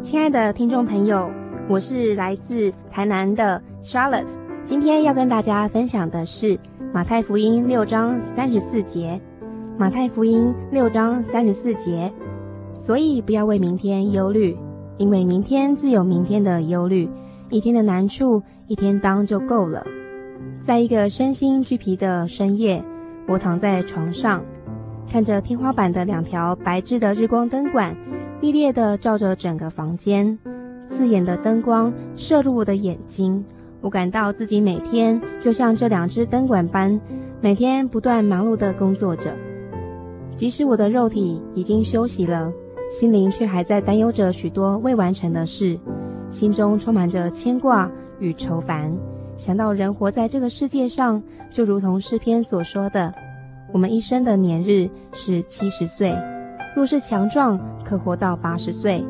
[0.00, 1.30] 亲爱的听众朋友，
[1.68, 4.34] 我是来自台南的 Charlotte，
[4.64, 6.58] 今天要跟大家分享的是
[6.90, 9.20] 马太福音六章三十四节。
[9.76, 12.10] 马太福音六章三十四节，
[12.72, 14.56] 所以不要为明天忧虑。
[14.96, 17.08] 因为明天自有明天的忧虑，
[17.52, 19.86] 一天的难处一天当就够了。
[20.62, 22.82] 在一个身心俱疲的深夜，
[23.28, 24.42] 我躺在床上，
[25.06, 27.94] 看着天花板的两条白炽的日光灯管，
[28.40, 30.38] 烈烈地照着整个房间，
[30.86, 33.44] 刺眼的灯光射入我的眼睛。
[33.82, 36.98] 我感到自己每天就像这两只灯管般，
[37.42, 39.30] 每天不断忙碌地工作着，
[40.34, 42.50] 即使我的肉体已经休息了。
[42.90, 45.78] 心灵却还在担忧着许多未完成的事，
[46.32, 48.92] 心中充满着牵挂与愁烦。
[49.36, 51.22] 想到人活在这个世界上，
[51.52, 53.12] 就如同诗篇所说的
[53.70, 56.16] ：“我们一生的年日是七十岁，
[56.74, 59.04] 若是强壮，可活到八十岁。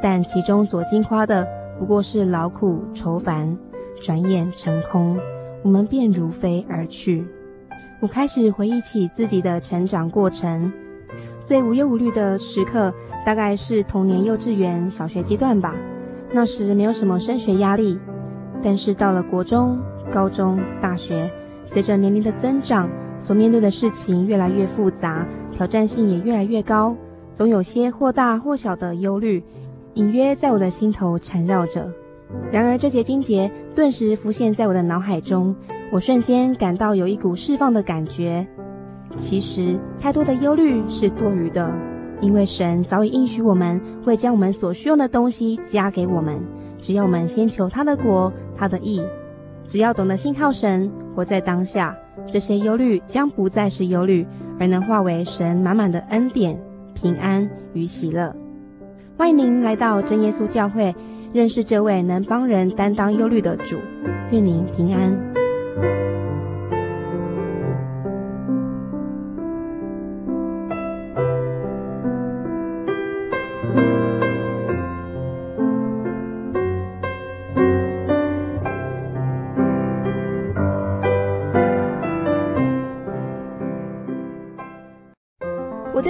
[0.00, 1.46] 但其中所经花的
[1.78, 3.58] 不过是劳苦愁烦，
[4.00, 5.18] 转眼成空，
[5.62, 7.26] 我们便如飞而去。”
[8.00, 10.72] 我开始回忆起自己的成长过程，
[11.42, 12.94] 最无忧无虑的时刻。
[13.22, 15.74] 大概是童年、幼稚园、小学阶段吧，
[16.32, 17.98] 那时没有什么升学压力。
[18.62, 19.78] 但是到了国中、
[20.10, 21.30] 高中、大学，
[21.62, 26.94] 随着年龄的增长，所面对的事情越来越复杂，挑战性也越来越高，
[27.32, 29.42] 总有些或大或小的忧虑，
[29.94, 31.90] 隐约在我的心头缠绕着。
[32.52, 35.56] 然而这节经节顿时浮现在我的脑海中，
[35.90, 38.46] 我瞬间感到有一股释放的感觉。
[39.16, 41.72] 其实太多的忧虑是多余的，
[42.20, 46.40] 因为神早已应许我们会将我们所需用的东西加给我们，
[46.78, 49.02] 只要我们先求他的国、他的义，
[49.66, 51.96] 只要懂得信靠神，活在当下，
[52.28, 54.26] 这些忧虑将不再是忧虑，
[54.58, 56.60] 而能化为神满满的恩典、
[56.94, 58.34] 平安与喜乐。
[59.16, 60.94] 欢迎您来到真耶稣教会，
[61.32, 63.76] 认识这位能帮人担当忧虑的主。
[64.30, 65.39] 愿您平安。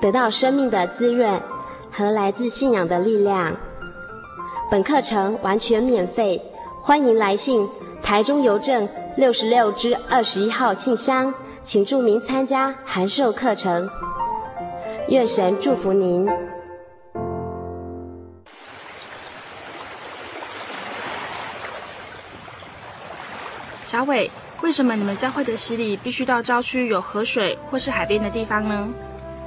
[0.00, 1.40] 得到生命的滋润
[1.90, 3.56] 和来自信仰的力量。
[4.70, 6.40] 本课程完全免费，
[6.80, 7.68] 欢迎来信
[8.02, 13.88] 台中邮政六十六支二十一号信箱，请注明参加函授课程。
[15.08, 16.28] 愿神祝福您。
[23.84, 24.30] 小伟，
[24.60, 28.86] 为什么你们教会的洗礼必须到郊区有河水或是海边的地方呢？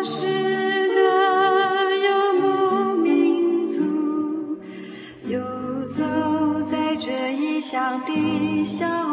[0.00, 0.24] 我是
[0.94, 1.02] 个
[1.98, 3.84] 游牧民族，
[5.26, 5.38] 游
[5.88, 6.02] 走
[6.62, 9.09] 在这异乡的小。